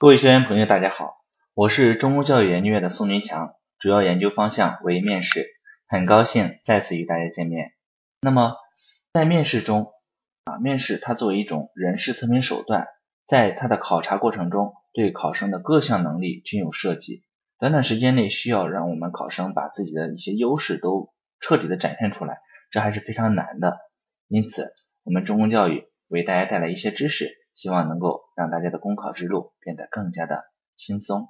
[0.00, 1.16] 各位学员朋友，大家好，
[1.54, 5.44] 我是中公教育研究院的宋军强，主要研究方向为面试，
[5.88, 7.72] 很高兴再次与大家见面。
[8.20, 8.54] 那么
[9.12, 9.88] 在面试中
[10.44, 12.86] 啊，面试它作为一种人事测评手段，
[13.26, 17.24] 在它的考察过程中，对考生的各项能力均有涉及，
[17.58, 22.38] 短短时间内需要让我们考生把自己的一些优势都彻底的展现出来，
[22.70, 23.76] 这还是非常难的。
[24.28, 24.72] 因此，
[25.02, 27.34] 我们中公教育为大家带来一些知识。
[27.58, 30.44] 希望能够让大家的公考之路变得更加的
[30.76, 31.26] 轻松。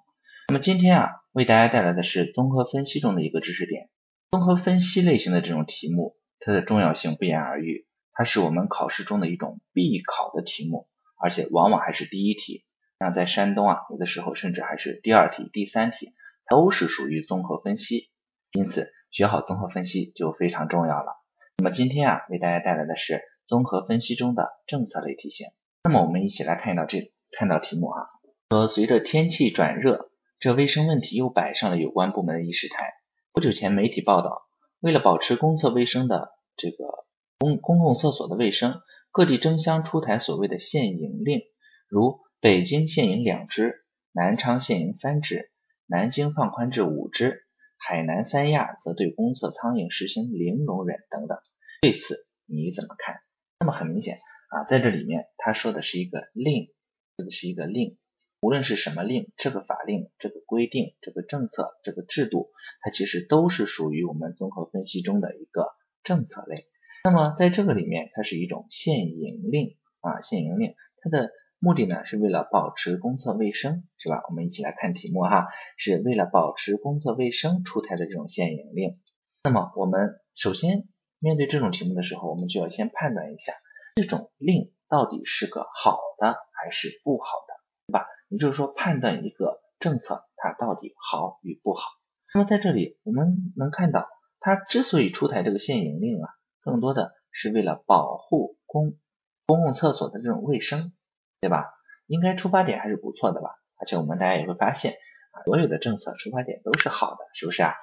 [0.49, 3.89] 那么今天啊，为大家带来的是综合分析中的一个知识点。
[4.33, 10.87] 综合分析类型的这种题目，它的重要性不言而喻，它是我们考试中的一种必考的题目，
[11.19, 12.67] 而且往往还是第一题。
[12.99, 16.13] 那在山东啊，有的时候甚至还是第二题、第三题，
[16.51, 18.11] 都是属于综合分析。
[18.53, 21.15] 因此，学好综合分析就非常重要了。
[21.57, 25.47] 那么今天啊，为大家带来的是综合分析中的政策类题型。
[25.83, 28.07] 那么我们一起来看到这看到题目啊，
[28.51, 32.95] 说随着天气转热，这卫生问题又摆上了有关部门的议事台。
[33.33, 34.43] 不久前媒体报道，
[34.81, 37.07] 为了保持公厕卫生的这个
[37.39, 38.81] 公公共厕所的卫生，
[39.13, 41.43] 各地争相出台所谓的限营令，
[41.89, 45.51] 如北京限营两只，南昌限营三只，
[45.87, 51.39] 南京放宽至五只，海南三亚则对公厕苍蝇实行零容忍等等。
[51.81, 53.21] 对此你怎么看？
[53.61, 54.19] 那么很明显。
[54.49, 56.73] 啊，在这里面他说的是一个令，
[57.17, 57.99] 这个是一个令，
[58.41, 65.73] 无论是什么令，这个法令、这个规定、这个政策、这个制度，它其实都是属于我们综合分析中的一个
[66.03, 66.67] 政策类。
[67.05, 74.23] 那么在这个里面，它是一种限营令啊，限营令，它的目的呢是为了保持公厕卫生，是吧？
[74.31, 78.95] 我们一起来看题目哈，是为了保持公厕卫生出台的这种限营令。
[79.45, 80.89] 那么我们首先
[81.19, 83.53] 面对这种题目的时候，我们就要先判断一下。
[83.99, 87.55] 这种令到底是个好的还是不好的，
[87.89, 88.07] 对吧？
[88.29, 91.91] 也就是说，判断一个政策它到底好与不好。
[92.33, 98.97] 那么在这里我们能看到，它之所以出台这个限营令啊，更多的是为了保护公
[99.47, 100.93] 公共厕所的这种卫生，
[101.41, 101.75] 对吧？
[102.07, 103.51] 应该出发点还是不错的吧？
[103.81, 104.93] 而且我们大家也会发现
[105.33, 107.75] 啊，所有的政策出发点都是好的，是不是啊？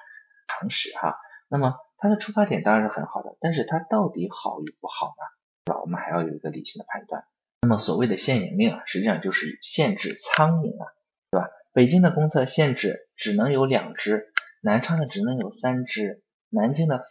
[0.48, 1.18] 常识哈。
[1.50, 5.35] 那么它的出发点当然是很好的，但是它到底好与不好呢？
[5.66, 5.80] 对吧？
[5.82, 7.24] 我们还要有一个理性的判断。
[7.62, 10.86] 那么所谓的限营令啊，实际上就是限制苍蝇啊，
[11.32, 11.48] 对吧？
[11.72, 14.32] 北京的公厕限制只能有两只，
[14.62, 17.04] 南昌的只能有三只，南京的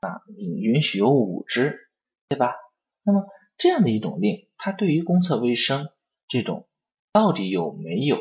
[0.00, 1.88] 啊允许有五只，
[2.28, 2.54] 对吧？
[3.02, 5.88] 那么这样的一种令，它对于公厕卫生
[6.28, 6.68] 这种
[7.12, 8.20] 到底有没有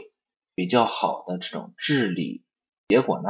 [0.56, 2.46] 比较好的这种治理
[2.88, 3.30] 结果呢？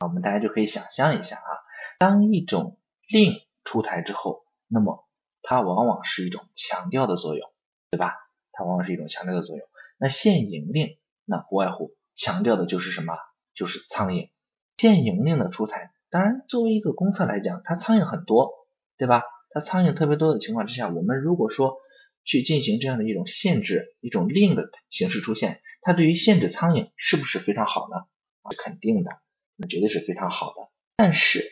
[0.00, 1.50] 我们大家就可以想象一下啊，
[1.98, 3.34] 当一种令
[3.64, 5.06] 出台之后，那么
[5.42, 7.50] 它往往是一种强调的作用，
[7.90, 8.14] 对吧？
[8.52, 9.66] 它往往是一种强调的作用。
[9.98, 13.14] 那限营令，那不外乎强调的就是什么？
[13.54, 14.30] 就是苍蝇。
[14.76, 18.50] 限营令的出台，当然作为一个公厕来讲，它苍蝇很多，
[18.96, 19.22] 对吧？
[19.50, 21.76] 它苍蝇特别多的情况之下，我们如果说
[22.24, 28.06] 去进行这样的一种限制、一种令的形式出现，它对于限制苍蝇是不是非常好呢？
[28.50, 29.20] 是肯定的，
[29.56, 30.70] 那绝对是非常好的。
[30.96, 31.44] 但是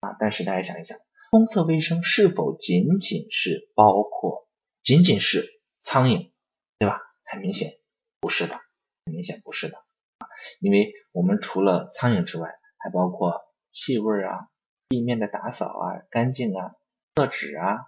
[0.00, 0.98] 啊，但是大家想一想。
[1.32, 4.46] 公厕卫生是否仅仅是包括
[4.82, 5.48] 仅仅是
[5.80, 6.30] 苍蝇，
[6.78, 7.00] 对吧？
[7.24, 7.70] 很明显
[8.20, 8.56] 不是的，
[9.06, 9.78] 很明显不是的
[10.18, 10.28] 啊，
[10.60, 14.48] 因为我们除了苍蝇之外，还包括气味啊、
[14.90, 16.72] 地面的打扫啊、干净啊、
[17.14, 17.78] 厕纸啊，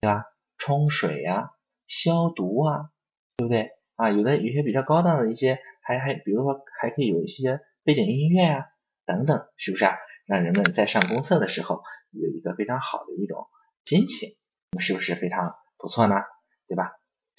[0.00, 0.26] 对吧？
[0.56, 1.50] 冲水呀、
[1.88, 2.90] 消毒啊，
[3.36, 4.12] 对不对啊？
[4.12, 8.66] 有的有些比较高档的一些，还还比如说还可以有一些背景音乐啊
[9.04, 9.96] 等等，是不是啊？
[10.24, 11.82] 让人们在上公厕的时候。
[12.12, 13.46] 有一个非常好的一种
[13.84, 14.36] 心情，
[14.70, 16.14] 那是不是非常不错呢？
[16.68, 16.92] 对吧？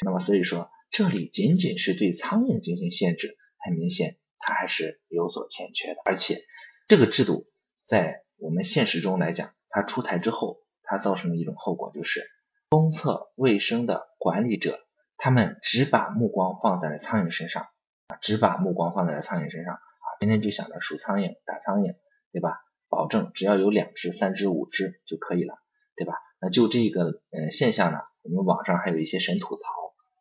[0.04, 6.02] 那么所以说，这里仅仅是对苍蝇进行限制，很明显它还是有所欠缺的。
[6.06, 6.40] 而且
[6.88, 7.48] 这个制度
[7.88, 12.28] 在我们现实中来讲，它出台之后，它造成的一种后果就是，
[12.70, 14.80] 公厕卫生的管理者，
[15.18, 17.68] 他们只把目光放在了苍蝇身上
[18.08, 21.96] 啊，只把目光放在了苍蝇身上啊，天天就想着数苍蝇、打苍蝇，
[22.32, 22.60] 对吧？
[22.94, 25.56] 保证只要有两只、三只、五只就可以了，
[25.96, 26.14] 对吧？
[26.40, 29.64] 那就这个呃现象呢，我们网上还有一些神吐槽，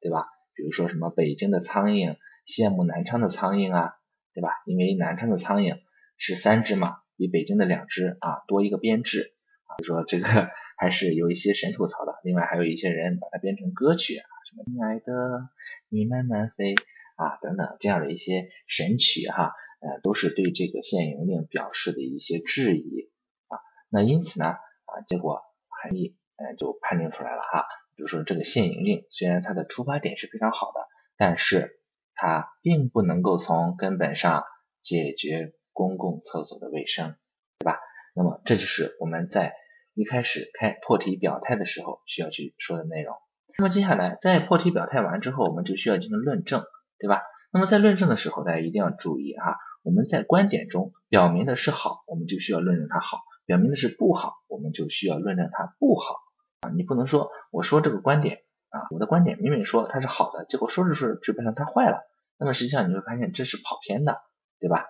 [0.00, 0.26] 对吧？
[0.54, 2.16] 比如说什么北京的苍蝇
[2.46, 3.96] 羡慕南昌的苍蝇啊，
[4.32, 4.48] 对吧？
[4.64, 5.80] 因为南昌的苍蝇
[6.16, 9.34] 是三只嘛，比北京的两只啊多一个编制
[9.66, 10.24] 啊，就说这个
[10.78, 12.14] 还是有一些神吐槽的。
[12.24, 15.48] 另外还有一些人把它编成歌曲啊，什么亲爱的
[15.90, 16.74] 你慢慢飞
[17.16, 19.52] 啊等等这样的一些神曲哈。
[19.82, 23.10] 呃，都是对这个限营令表示的一些质疑
[23.48, 23.58] 啊，
[23.90, 30.80] 那因此呢，啊，结果很易呃就判定出来了哈，比如说这个限营令虽然它的出发点是非常好的，
[31.16, 31.80] 但是
[32.14, 34.44] 它并不能够从根本上
[34.82, 37.16] 解决公共厕所的卫生，
[37.58, 37.80] 对吧？
[38.14, 39.54] 那么这就是我们在
[39.94, 43.16] 一开始开破题表态的时候需要去说的内容。
[43.58, 46.64] 那么接下来在破题表态完之后，我们就需要进行论证，
[46.98, 47.22] 对吧？
[47.52, 56.16] 那么在论证的时候，大家一定要注意啊，我们在观点中表明的是好，我们就需要论证它好；表明的是不好，我们就需要论证它不好
[56.60, 56.70] 啊。
[56.70, 58.38] 你不能说我说这个观点
[58.68, 62.00] 啊，我的观点明明说它是好的，结果说着说着就变成它坏了，
[62.38, 64.20] 那么实际上你会发现这是跑偏的，
[64.60, 64.86] 对吧？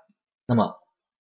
[0.46, 0.74] 那么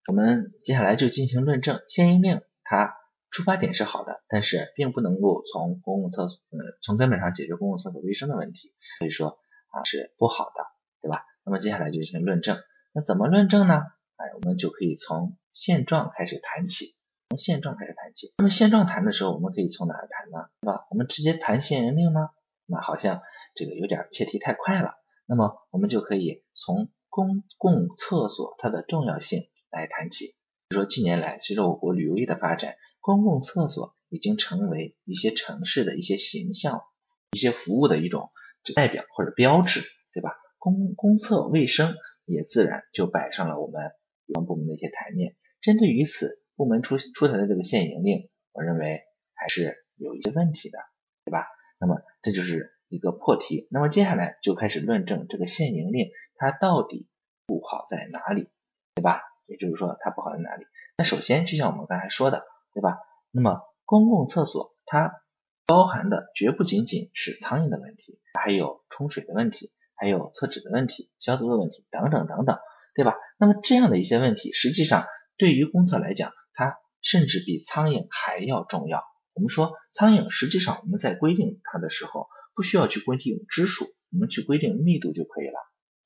[0.08, 2.94] 我们接下来就进行论证，限营令它
[3.30, 9.38] 出发点是好的，但是并不能够从公共厕所呃从根本上解决公共厕所卫生的问题，所以说
[9.70, 10.66] 啊是不好的，
[11.00, 11.24] 对吧？
[11.44, 12.58] 那么接下来就进行论证，
[12.94, 13.74] 那怎么论证呢？
[14.16, 16.94] 哎，我们就可以从现状开始谈起，
[17.30, 18.34] 从现状开始谈起。
[18.36, 20.48] 那么现状谈的时候，我们可以从哪谈呢？
[20.60, 20.86] 对吧？
[20.90, 22.30] 我们直接谈限人令吗？
[22.66, 23.22] 那好像
[23.54, 24.94] 这个有点切题太快了。
[25.24, 30.26] 那么我们就可以从公共厕所它的重要性来谈起。
[30.68, 36.82] 比如说近年来，随着我国旅游业的发展，公共厕所已经成为一些城市的一些形象、
[37.30, 38.30] 一些服务的一种
[38.74, 39.80] 代表或者标志，
[40.12, 40.36] 对吧？
[40.58, 43.92] 公公厕卫生也自然就摆上了我们
[44.26, 45.36] 有关部门的一些台面。
[45.60, 49.02] 针对于此，部门出出台的这个限营令，我认为
[49.34, 50.78] 还是有一些问题的，
[51.24, 51.46] 对吧？
[51.78, 53.68] 那么这就是一个破题。
[53.70, 57.08] 那么接下来就开始论证这个限营令它到底
[57.46, 58.50] 不好在哪里，
[58.94, 59.22] 对吧？
[59.46, 60.64] 也就是说它不好在哪里？
[60.96, 62.98] 那首先就像我们刚才说的，对吧？
[63.30, 65.22] 那么公共厕所它
[65.66, 69.72] 包含的绝不仅仅是苍蝇的问题，还有冲水的问题。
[70.02, 72.58] 还有厕纸的问题、消毒的问题等等等等，
[72.96, 73.14] 对吧？
[73.38, 75.06] 那么这样的一些问题，实际上
[75.38, 79.04] 对于公厕来讲，它甚至比苍蝇还要重要。
[79.32, 82.26] 我们说苍蝇，实际上我们在规定它的时候，
[82.56, 85.54] 不需要去规定支数，我们去规定密度就可以了，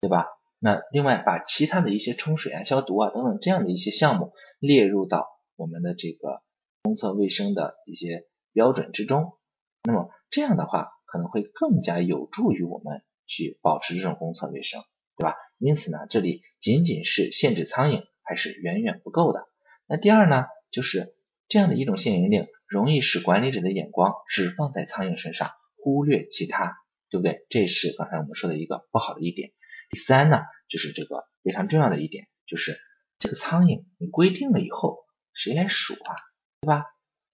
[0.03, 0.27] 对吧？
[0.59, 5.27] 那另外把其他的一些冲水啊、消毒啊等等这样的一些项目列入到
[5.57, 6.43] 我们的这个
[6.83, 9.39] 公厕卫生的一些标准之中，
[9.85, 13.01] 那么这样的话可能会更加有助于我们。
[13.27, 14.83] 去保持这种公厕卫生，
[15.17, 15.35] 对吧？
[15.59, 19.47] 因此呢，这里仅仅是限制苍蝇还是远远不够的。
[19.87, 21.15] 那第二呢，就是
[21.49, 26.77] 这样的一种限营令，容易使管理者的眼光只放在苍蝇身上，忽略其他，
[27.11, 27.47] 对不对？
[27.49, 29.53] 这是刚才我们说的一个不好的一点。
[29.89, 32.79] 第三呢，就是这个非常重要的一点，就是
[33.19, 36.15] 这个苍蝇你规定了以后，谁来数啊？
[36.61, 36.85] 对吧？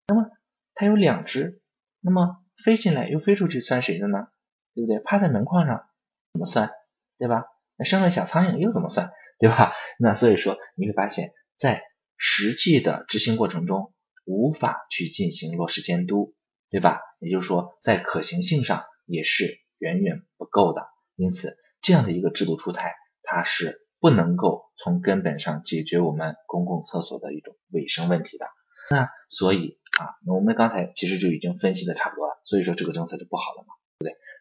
[0.07, 0.29] 那么
[0.75, 1.63] 它有两只，
[2.01, 4.29] 那么飞进来又飞出去，算谁的呢？
[4.75, 4.99] 对不对？
[5.01, 5.87] 趴在门框上
[6.33, 6.71] 怎么算？
[7.19, 7.45] 对吧？
[7.77, 9.13] 那生了小苍蝇又怎么算？
[9.39, 9.73] 对吧？
[9.99, 11.83] 那所以说你会发现在
[12.17, 13.93] 实际的执行过程中
[14.25, 16.35] 无法去进行落实监督，
[16.71, 17.01] 对吧？
[17.21, 20.87] 也就是说在可行性上也是远远不够的。
[21.17, 28.47] 因此这样的一个制度出台，它是不能够从根本上解决我们公共厕所的一种卫生问题的。
[28.91, 32.41] 那所以啊，我们刚才其实就已经分析的差不多了。
[32.45, 33.75] 所以说这个政策就不好了嘛。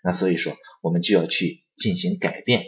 [0.04, 2.64] 那所以说，我们就要去进行改变，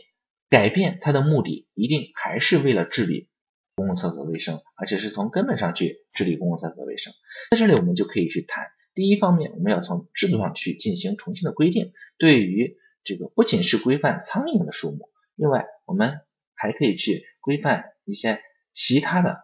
[0.50, 3.30] 改变它的目的一定还是为了治理
[3.75, 7.12] 公共厕所卫生，而且是从根本上去治理公共厕所卫生。
[7.50, 16.19] 在这里，我们就可以去谈，第一方面，我们要从制度上去进行重新的规定，对于这个不仅是规范苍蝇的数目，另外我们
[16.53, 18.39] 还可以去规范一些
[18.74, 19.41] 其他的，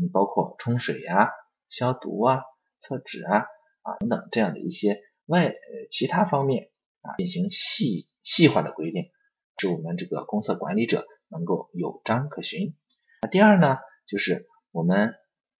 [0.00, 1.30] 嗯，包括冲水呀、
[1.68, 2.42] 消毒啊、
[2.78, 3.46] 厕纸啊
[3.82, 5.54] 啊等等这样的一些外呃
[5.90, 6.68] 其他方面。
[7.02, 9.10] 啊，进行细细化的规定，
[9.58, 12.76] 使我们这个公厕管理者能够有章可循。
[13.22, 15.14] 那第二呢，就是我们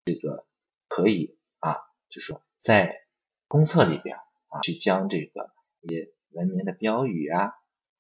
[0.05, 0.47] 这个
[0.89, 1.77] 可以啊，
[2.09, 2.95] 就说在
[3.49, 7.53] 公厕里边啊，去将这个一些文明的标语啊，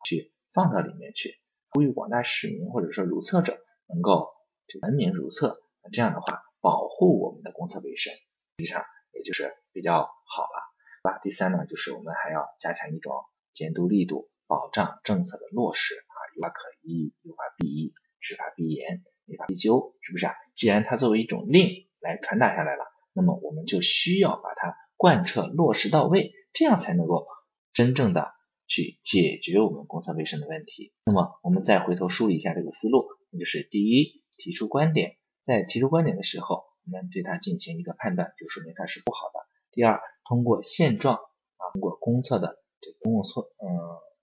[0.04, 3.58] 去放到里面去，呼吁广大市民或者说如厕者
[3.88, 4.30] 能够
[4.66, 5.60] 这文明如厕。
[5.82, 8.20] 那这样的话，保护我们的公厕卫生，实
[8.58, 10.62] 际上也就是比较好了，
[11.02, 11.18] 对吧？
[11.18, 13.12] 第三呢，就是我们还要加强一种。
[13.54, 20.34] 监督力度，保障政策的落实啊，有法可依，有法必依，执法必严，违法必究，是不是啊？
[20.54, 27.26] 既然它作为一种令来传达下来了，那么我们就需要把它贯彻落实到位，这样才能够
[27.72, 28.32] 真正的
[28.66, 30.92] 去解决我们公厕卫生的问题。
[31.04, 39.40] 那么我们再回头梳理一下这个思路，那就是第一，提出观点，在提出观点的时候，我们对它进行一个判断，就说明它是不好的。
[39.72, 42.61] 第二，通过现状啊，通过公厕的。
[42.82, 43.70] 这公共厕，嗯，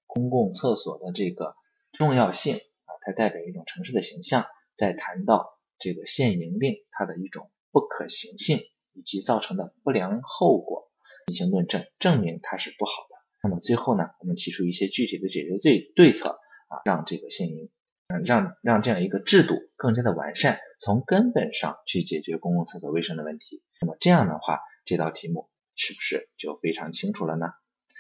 [0.05, 1.55] 公共厕所的这个
[1.93, 4.45] 重要性啊，它代表一种城市的形象。
[4.77, 8.59] 在谈到这个限营令它的一种不可行性
[8.93, 10.89] 以及造成的不良后果
[11.27, 13.15] 进行论证，证明它是不好的。
[13.43, 16.39] 那么最后呢，我们提出一些具体的解决对对策
[16.69, 17.69] 啊，让这个限营，
[18.07, 23.61] 嗯，让让这样一个制度更加的完善，从根本上去解决公共厕所卫生的问题。
[23.81, 27.47] 那么这样的话，这道题目是不是就非常清楚了呢？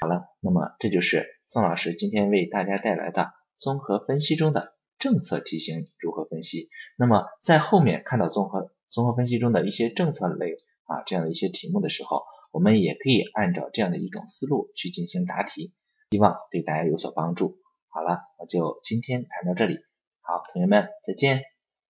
[0.01, 6.69] 好了，那么这就是宋老师今天为大家带来的综合分析中的政策题型如何分析。
[6.97, 10.53] 那么在后面看到综合综合分析中的一些政策类
[10.85, 15.73] 啊这样的一些题目的时候，我们也可以按照这样的一种思路去进行答题，
[16.11, 17.57] 希望对大家有所帮助。
[17.89, 19.79] 好了，我就今天谈到这里，
[20.21, 21.43] 好，同学们再见。